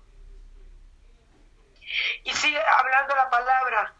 [2.24, 3.96] Y sigue hablando la palabra.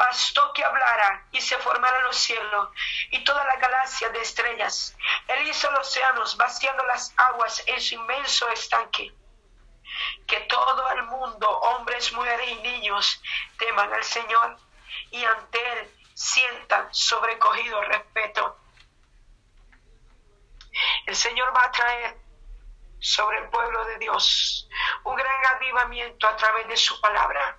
[0.00, 2.70] Bastó que hablara y se formaran los cielos
[3.10, 4.96] y toda la galaxia de estrellas.
[5.28, 9.12] Él hizo los océanos, vaciando las aguas en su inmenso estanque.
[10.26, 13.20] Que todo el mundo, hombres, mujeres y niños,
[13.58, 14.56] teman al Señor
[15.10, 18.56] y ante Él sientan sobrecogido respeto.
[21.04, 22.16] El Señor va a traer
[23.00, 24.66] sobre el pueblo de Dios
[25.04, 27.58] un gran avivamiento a través de su palabra.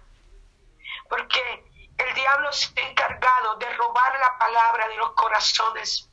[1.07, 1.70] Porque
[2.01, 6.09] el diablo se ha encargado de robar la palabra de los corazones.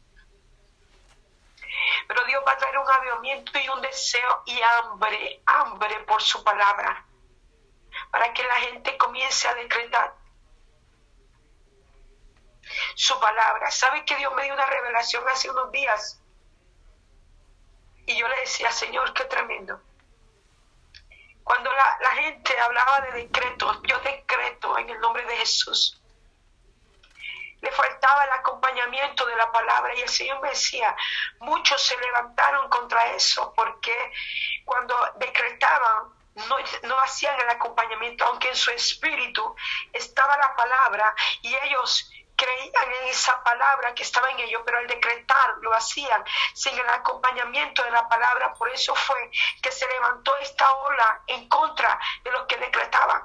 [2.07, 6.42] Pero Dios va a traer un avivamiento y un deseo y hambre, hambre por su
[6.42, 7.05] palabra.
[8.11, 10.14] Para que la gente comience a decretar
[12.94, 13.70] su palabra.
[13.70, 16.20] ¿Sabe que Dios me dio una revelación hace unos días?
[18.07, 19.81] Y yo le decía, Señor, qué tremendo.
[21.48, 25.98] Cuando la, gente hablaba de decretos, yo decreto en el nombre de Jesús.
[27.62, 30.94] Le faltaba el acompañamiento de la palabra y el Señor me decía,
[31.38, 34.12] muchos se levantaron contra eso porque
[34.66, 39.56] cuando decretaban no, no, hacían el acompañamiento, aunque en su espíritu
[39.94, 44.87] estaba la palabra y ellos creían en esa palabra que estaba en ellos, pero al
[44.87, 46.24] decretar lo hacían
[46.55, 48.55] sin el acompañamiento de la palabra.
[48.55, 53.24] Por eso fue que se levantó esta ola en contra de los que decretaban.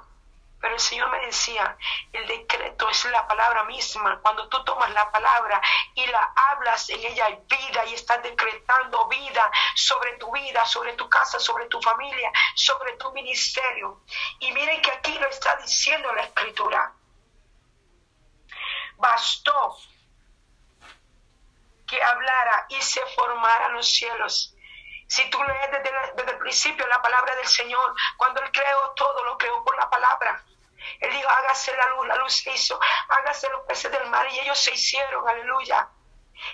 [0.60, 1.76] Pero el Señor me decía,
[2.12, 4.18] el decreto es la palabra misma.
[4.20, 5.60] Cuando tú tomas la palabra
[5.94, 10.94] y la hablas, en ella hay vida y estás decretando vida sobre tu vida, sobre
[10.94, 14.00] tu casa, sobre tu familia, sobre tu ministerio.
[14.40, 16.92] Y miren que aquí lo está diciendo la escritura
[18.96, 19.78] bastó
[21.86, 24.54] que hablara y se formara los cielos.
[25.06, 29.36] Si tú lees desde, el principio la palabra del Señor, cuando Él creó todo, lo
[29.38, 30.42] creó por la palabra.
[31.00, 32.78] Él dijo, hágase la luz, la luz se hizo,
[33.08, 35.88] hágase los peces del mar y ellos se hicieron, aleluya.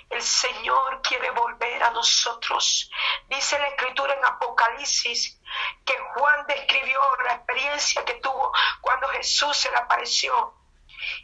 [0.09, 2.89] El Señor quiere volver a nosotros.
[3.27, 5.41] Dice la escritura en Apocalipsis
[5.85, 10.60] que Juan describió la experiencia que tuvo cuando Jesús se le apareció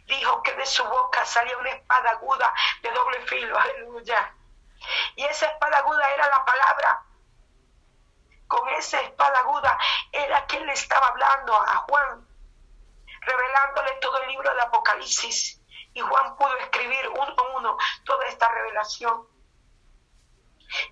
[0.06, 4.34] dijo que de su boca salía una espada aguda de doble filo, aleluya.
[5.16, 7.02] Y esa espada aguda era la palabra.
[8.46, 9.78] Con esa espada aguda
[10.12, 12.26] era quien le estaba hablando a Juan,
[13.20, 15.60] revelándole todo el libro del Apocalipsis.
[15.92, 19.26] Y Juan pudo escribir uno a uno toda esta revelación.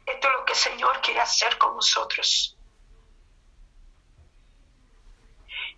[0.06, 2.55] Esto es lo que el Señor quiere hacer con nosotros.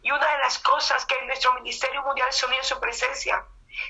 [0.08, 3.44] Y una de las cosas que en nuestro Ministerio Mundial son en su presencia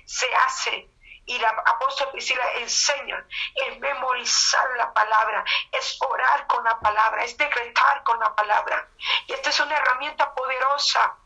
[0.04, 0.90] se hace
[1.26, 7.36] y la apóstol Priscila enseña es memorizar la palabra, es orar con la palabra, es
[7.38, 8.88] decretar con la palabra.
[9.28, 11.18] Y esta es una herramienta poderosa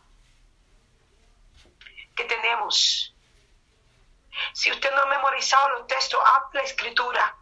[2.14, 3.16] que tenemos.
[4.52, 7.34] Si usted no ha memorizado los textos, hable la escritura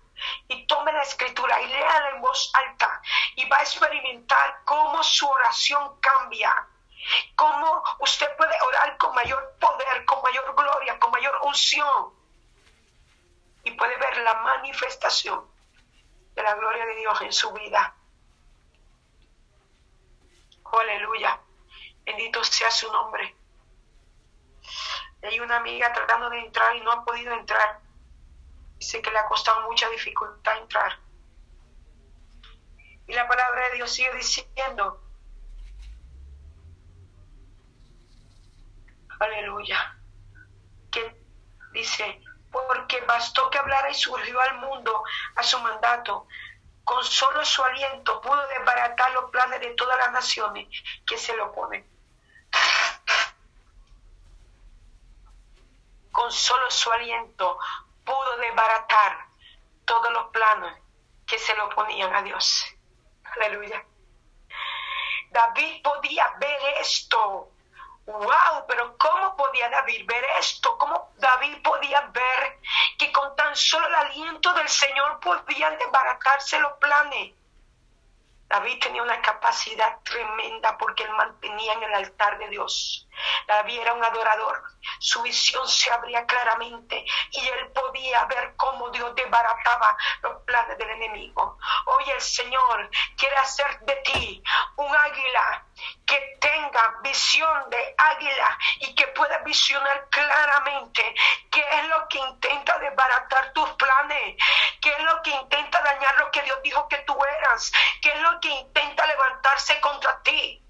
[0.46, 3.02] y tome la escritura y léala en voz alta
[3.34, 6.69] y va a experimentar cómo su oración cambia
[7.36, 12.14] cómo usted puede orar con mayor poder, con mayor gloria, con mayor unción.
[13.64, 15.44] Y puede ver la manifestación
[16.34, 17.94] de la gloria de Dios en su vida.
[20.72, 21.40] aleluya.
[22.04, 23.36] Bendito sea su nombre.
[25.22, 27.80] Hay una amiga tratando de entrar y no ha podido entrar.
[28.78, 30.98] Dice que le ha costado mucha dificultad entrar.
[33.06, 35.02] Y la palabra de Dios sigue diciendo,
[39.20, 39.96] aleluya,
[40.90, 41.14] que
[41.72, 45.04] dice, porque bastó que hablara y surgió al mundo
[45.36, 46.26] a su mandato.
[46.84, 50.66] Con solo su aliento pudo desbaratar los planes de todas las naciones
[51.06, 51.88] que se lo oponen.
[56.10, 57.58] Con solo su aliento
[58.04, 59.26] pudo desbaratar
[59.84, 60.76] todos los planes
[61.26, 62.64] que se lo oponían a Dios.
[63.36, 63.84] Aleluya.
[65.30, 67.52] David podía ver esto
[68.12, 70.76] wow, pero ¿cómo podía David ver esto?
[70.78, 72.58] ¿Cómo David podía ver
[72.98, 77.34] que con tan solo el aliento del Señor podían desbaratarse los planes?
[78.48, 83.06] David tenía una capacidad tremenda porque él mantenía en el altar de Dios.
[83.46, 84.62] David era un adorador.
[84.98, 90.90] Su visión se abría claramente y él podía ver cómo Dios desbarataba los planes del
[90.90, 91.58] enemigo.
[91.86, 94.42] Hoy el Señor quiere hacer de ti
[94.76, 95.64] un águila
[96.06, 101.14] que tenga visión de águila y que pueda visionar claramente
[101.50, 104.36] qué es lo que intenta desbaratar tus planes,
[104.80, 108.20] qué es lo que intenta dañar lo que Dios dijo que tú eras, qué es
[108.20, 110.62] lo que intenta levantarse contra ti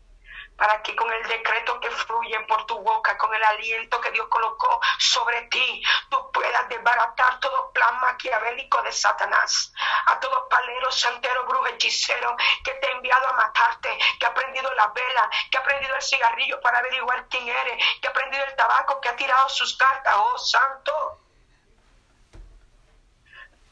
[0.60, 4.26] para que con el decreto que fluye por tu boca, con el aliento que Dios
[4.28, 9.72] colocó sobre ti, tú puedas desbaratar todo plan maquiavélico de Satanás,
[10.04, 14.70] a todo palero, santero, brujo, hechicero que te ha enviado a matarte, que ha prendido
[14.74, 18.54] la vela, que ha prendido el cigarrillo para averiguar quién eres, que ha prendido el
[18.54, 21.20] tabaco, que ha tirado sus cartas, oh santo.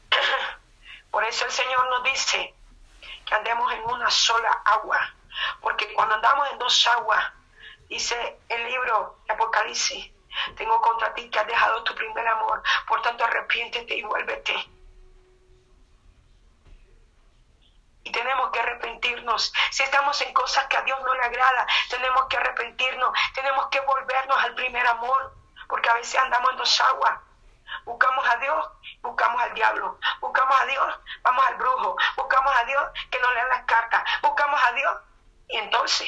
[1.11, 2.55] Por eso el Señor nos dice
[3.27, 5.13] que andemos en una sola agua
[5.61, 7.23] porque cuando andamos en dos aguas,
[7.87, 10.11] dice el libro de Apocalipsis,
[10.55, 14.53] tengo contra ti que has dejado tu primer amor, por tanto arrepiéntete y vuélvete.
[18.03, 19.53] Y tenemos que arrepentirnos.
[19.71, 23.79] Si estamos en cosas que a Dios no le agrada, tenemos que arrepentirnos, tenemos que
[23.81, 25.35] volvernos al primer amor,
[25.67, 27.19] porque a veces andamos en dos aguas.
[27.85, 28.69] Buscamos a Dios,
[29.01, 29.99] buscamos al diablo.
[30.21, 31.95] Buscamos a Dios, vamos al brujo.
[32.15, 34.03] Buscamos a Dios que nos lean las cartas.
[34.21, 34.91] Buscamos a Dios
[35.49, 36.07] entonces,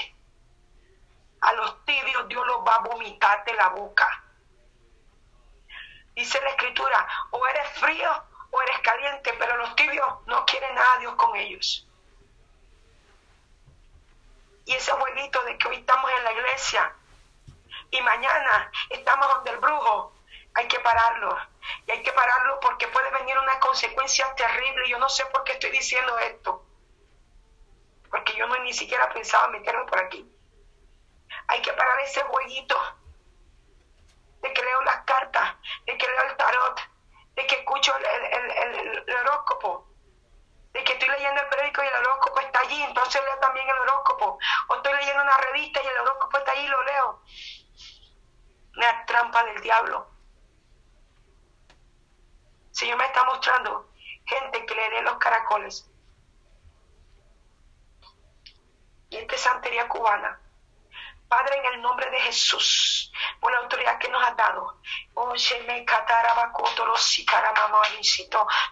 [1.42, 4.24] a los tibios Dios los va a vomitar de la boca.
[6.14, 10.98] Dice la escritura, o eres frío o eres caliente, pero los tibios no quieren nada
[11.00, 11.88] Dios con ellos.
[14.66, 16.94] Y ese jueguito de que hoy estamos en la iglesia
[17.90, 20.14] y mañana estamos donde el brujo,
[20.54, 21.36] hay que pararlo.
[21.88, 24.88] Y hay que pararlo porque puede venir una consecuencia terrible.
[24.90, 26.66] Yo no sé por qué estoy diciendo esto
[28.12, 30.30] porque yo no ni siquiera pensaba meterme por aquí.
[31.48, 32.78] Hay que parar ese jueguito
[34.42, 35.56] de que leo las cartas,
[35.86, 36.80] de que leo el tarot,
[37.36, 39.88] de que escucho el, horóscopo,
[40.74, 43.78] de que estoy leyendo el periódico y el horóscopo está allí, entonces leo también el
[43.78, 44.38] horóscopo,
[44.68, 47.22] o estoy leyendo una revista y el horóscopo está allí y lo leo.
[48.76, 50.10] Una trampa del diablo.
[52.72, 53.90] Señor me está mostrando
[54.26, 55.91] gente que le lee los caracoles,
[59.12, 60.40] y esta santería cubana.
[61.28, 64.80] Padre, en el nombre de Jesús, por la autoridad que nos ha dado,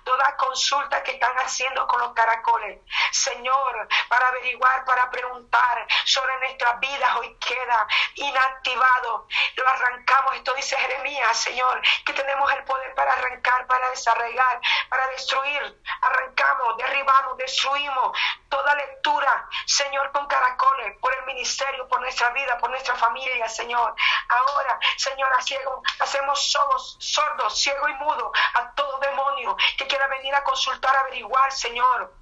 [0.04, 2.80] toda consulta que están haciendo con los caracoles,
[3.12, 9.28] Señor, para averiguar, para preguntar sobre nuestras vidas, hoy queda inactivado.
[9.56, 15.08] Lo arrancamos, esto dice Jeremías, Señor, que tenemos el poder para arrancar, para desarraigar, para
[15.10, 15.82] destruir.
[16.02, 18.18] Arrancamos, derribamos, destruimos
[18.50, 23.96] toda lectura, Señor, con caracoles, por el ministerio, por nuestra vida, por nuestra familia, Señor.
[24.30, 30.44] Ahora, Señor, hacemos somos sordos, ciego y mudo a todo demonio que quiera venir a
[30.44, 32.20] consultar, averiguar, Señor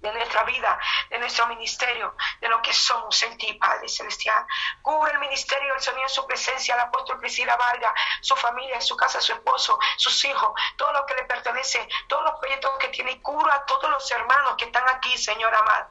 [0.00, 0.78] de nuestra vida,
[1.10, 4.46] de nuestro ministerio, de lo que somos en ti, Padre Celestial.
[4.82, 8.96] Cubre el ministerio, el sonido en su presencia, el apóstol Priscila Vargas, su familia, su
[8.96, 13.12] casa, su esposo, sus hijos, todo lo que le pertenece, todos los proyectos que tiene
[13.12, 15.88] y cubro a todos los hermanos que están aquí, Señor amado.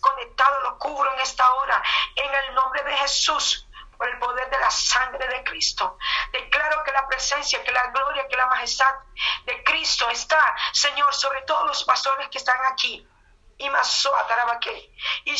[0.00, 1.82] Conectados, los cubro en esta hora,
[2.14, 3.65] en el nombre de Jesús
[3.96, 5.98] por el poder de la sangre de Cristo.
[6.32, 8.94] Declaro que la presencia, que la gloria, que la majestad
[9.44, 13.08] de Cristo está, Señor, sobre todos los pastores que están aquí
[13.58, 13.70] y
[15.24, 15.36] y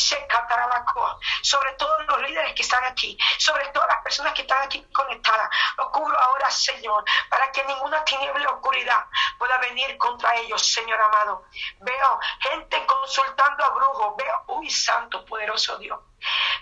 [1.41, 5.49] sobre todos los líderes que están aquí, sobre todas las personas que están aquí conectadas.
[5.77, 9.05] Lo cubro ahora, Señor, para que ninguna tiniebla oscuridad
[9.37, 11.45] pueda venir contra ellos, Señor amado.
[11.79, 15.99] Veo gente consultando a brujos, veo, uy, santo, poderoso Dios.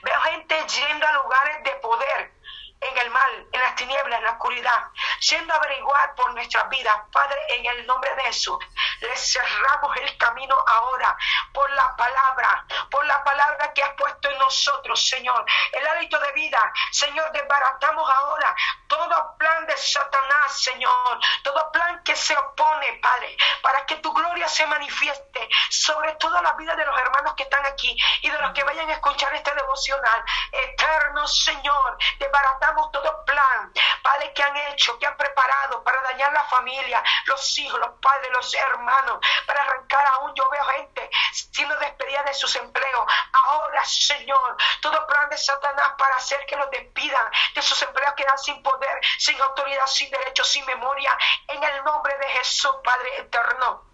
[0.03, 2.35] Veo gente yendo a lugares de poder
[2.81, 4.83] en el mal, en las tinieblas, en la oscuridad,
[5.19, 6.95] siendo averiguar por nuestras vidas.
[7.11, 8.57] Padre, en el nombre de Jesús,
[9.01, 11.17] les cerramos el camino ahora
[11.53, 15.45] por la palabra, por la palabra que has puesto en nosotros, Señor.
[15.71, 18.55] El hábito de vida, Señor, desbaratamos ahora
[18.87, 24.47] todo plan de Satanás, Señor, todo plan que se opone, Padre, para que tu gloria
[24.47, 28.51] se manifieste sobre toda la vida de los hermanos que están aquí y de los
[28.51, 30.23] que vayan a escuchar este devocional.
[30.51, 36.43] Eterno Señor, desbaratamos todo plan, Padre, que han hecho, que han preparado para dañar la
[36.45, 40.33] familia, los hijos, los padres, los hermanos, para arrancar aún.
[40.35, 43.05] Yo veo gente siendo despedida de sus empleos.
[43.31, 48.37] Ahora, Señor, todo plan de Satanás para hacer que los despidan de sus empleos quedan
[48.37, 51.15] sin poder, sin autoridad, sin derecho, sin memoria.
[51.47, 53.84] En el nombre de Jesús, Padre eterno.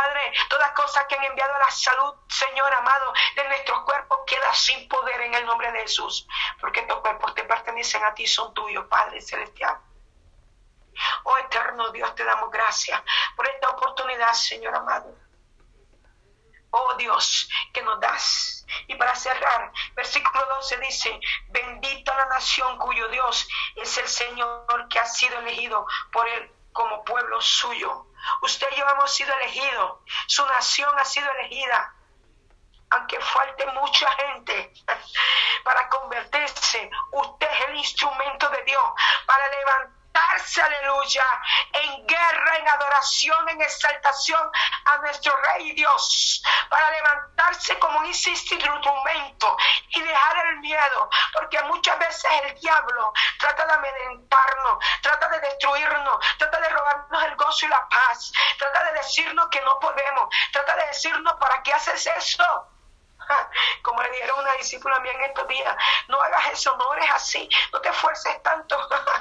[0.00, 4.54] Padre, todas cosas que han enviado a la salud, Señor amado, de nuestros cuerpos queda
[4.54, 6.26] sin poder en el nombre de Jesús,
[6.58, 9.78] porque estos cuerpos te pertenecen a ti, son tuyos, Padre Celestial.
[11.24, 13.02] Oh eterno Dios, te damos gracias
[13.36, 15.14] por esta oportunidad, Señor amado.
[16.70, 18.64] Oh Dios, que nos das.
[18.86, 23.46] Y para cerrar, versículo 12 dice, bendita la nación cuyo Dios
[23.76, 28.06] es el Señor que ha sido elegido por él como pueblo suyo.
[28.42, 31.94] Usted y yo hemos sido elegidos, su nación ha sido elegida.
[32.92, 34.72] aunque falte mucha gente
[35.64, 38.82] para convertirse, usted es el instrumento de Dios
[39.26, 39.48] para
[40.62, 41.24] aleluya,
[41.72, 44.50] en guerra, en adoración, en exaltación
[44.86, 49.56] a nuestro Rey Dios, para levantarse como un instrumento
[49.88, 56.18] y dejar el miedo, porque muchas veces el diablo trata de amedrentarnos, trata de destruirnos,
[56.38, 60.76] trata de robarnos el gozo y la paz, trata de decirnos que no podemos, trata
[60.76, 62.68] de decirnos, ¿para qué haces eso?
[63.82, 65.76] Como le dijeron una discípula mía en estos días,
[66.08, 68.76] no hagas eso, no eres así, no te esfuerces tanto.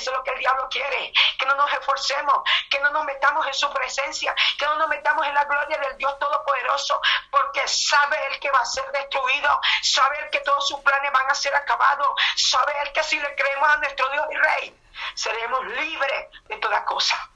[0.00, 2.40] Eso es lo que el diablo quiere, que no nos esforcemos,
[2.70, 5.98] que no nos metamos en su presencia, que no nos metamos en la gloria del
[5.98, 10.80] Dios Todopoderoso, porque sabe Él que va a ser destruido, sabe Él que todos sus
[10.80, 14.36] planes van a ser acabados, sabe Él que si le creemos a nuestro Dios y
[14.36, 14.80] Rey,
[15.14, 17.30] seremos libres de toda cosa.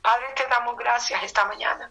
[0.00, 1.90] Padre, te damos gracias esta mañana.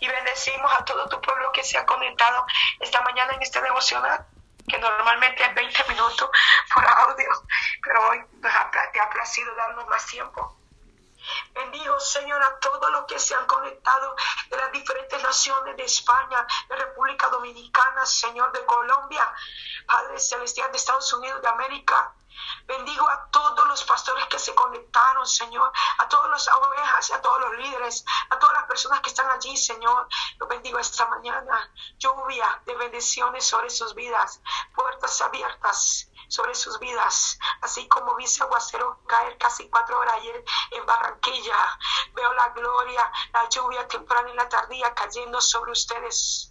[0.00, 2.44] Y bendecimos a todo tu pueblo que se ha conectado
[2.80, 4.26] esta mañana en este devocional,
[4.70, 6.30] que normalmente es 20 minutos
[6.72, 7.30] por audio,
[7.82, 8.24] pero hoy
[8.92, 10.56] te ha placido darnos más tiempo.
[11.52, 14.16] Bendigo, Señor, a todos los que se han conectado
[14.48, 19.30] de las diferentes naciones de España, de República Dominicana, Señor, de Colombia,
[19.86, 22.14] Padre Celestial de Estados Unidos de América,
[22.66, 27.40] Bendigo a todos los pastores que se conectaron, Señor, a todas las ovejas, a todos
[27.40, 30.08] los líderes, a todas las personas que están allí, Señor.
[30.38, 31.72] Los bendigo esta mañana.
[31.98, 34.40] Lluvia de bendiciones sobre sus vidas,
[34.74, 40.44] puertas abiertas sobre sus vidas, así como vi ese aguacero caer casi cuatro horas ayer
[40.70, 41.78] en Barranquilla.
[42.14, 46.49] Veo la gloria, la lluvia temprana y la tardía cayendo sobre ustedes.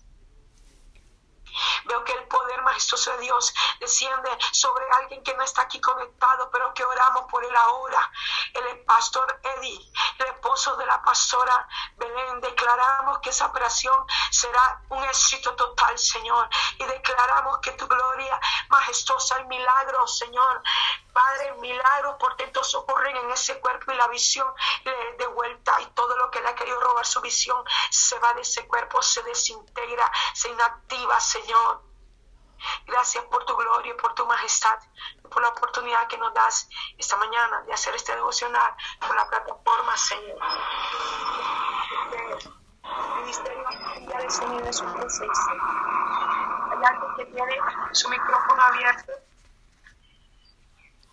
[1.85, 6.49] Veo que el poder majestuoso de Dios desciende sobre alguien que no está aquí conectado,
[6.51, 8.11] pero que oramos por él ahora.
[8.53, 15.03] El pastor Eddie, el esposo de la pastora Belén, declaramos que esa operación será un
[15.05, 16.49] éxito total, Señor.
[16.77, 18.39] Y declaramos que tu gloria
[18.69, 20.61] majestuosa y milagros, Señor,
[21.13, 24.47] Padre, milagros portentosos ocurren en ese cuerpo y la visión
[25.17, 25.58] de vuelta y todo
[26.31, 30.49] que le ha querido robar su visión se va de ese cuerpo, se desintegra, se
[30.49, 31.83] inactiva, Señor.
[32.85, 34.79] Gracias por tu gloria y por tu majestad,
[35.31, 36.67] por la oportunidad que nos das
[36.97, 40.39] esta mañana de hacer este devocional por la plataforma, Señor.
[43.21, 43.63] Ministerio
[44.17, 45.53] de Sonido de su presencia.
[46.71, 47.57] Hay alguien que tiene
[47.91, 49.28] su micrófono abierto.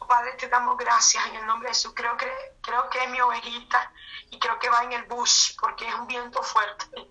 [0.06, 1.92] Padre, te damos gracias en el nombre de Jesús.
[1.94, 2.30] Creo que,
[2.62, 3.92] creo que es mi ovejita
[4.30, 7.10] y creo que va en el bus porque es un viento fuerte.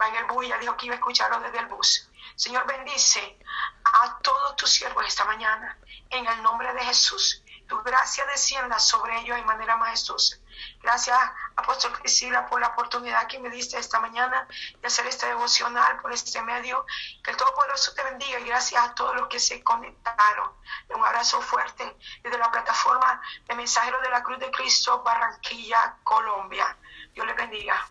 [0.00, 2.08] Va en el bus y ya dijo que iba a escucharlo desde el bus.
[2.34, 3.38] Señor, bendice
[3.84, 5.78] a todos tus siervos esta mañana
[6.10, 7.42] en el nombre de Jesús.
[7.68, 10.36] Tu gracia descienda sobre ellos de manera majestuosa.
[10.82, 11.18] Gracias,
[11.56, 14.46] apóstol Priscila, por la oportunidad que me diste esta mañana
[14.80, 16.84] de hacer este devocional por este medio.
[17.22, 20.50] Que el Todopoderoso te bendiga y gracias a todos los que se conectaron.
[20.90, 26.76] Un abrazo fuerte desde la plataforma de Mensajeros de la Cruz de Cristo, Barranquilla, Colombia.
[27.12, 27.90] Dios les bendiga.